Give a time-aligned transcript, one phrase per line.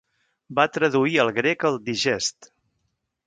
[0.59, 2.51] Va traduir al grec el Digest.